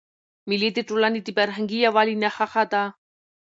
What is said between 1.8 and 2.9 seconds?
یووالي نخښه ده.